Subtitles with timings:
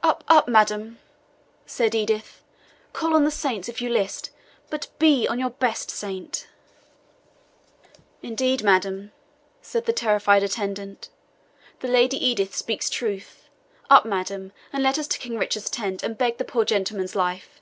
[0.00, 1.00] "Up, up, madam!"
[1.66, 2.40] said Edith;
[2.92, 4.30] "call on the saints if you list,
[4.70, 6.46] but be your own best saint."
[8.22, 9.10] "Indeed, madam,"
[9.60, 11.08] said the terrified attendant,
[11.80, 13.48] "the Lady Edith speaks truth.
[13.90, 17.60] Up, madam, and let us to King Richard's tent and beg the poor gentleman's life."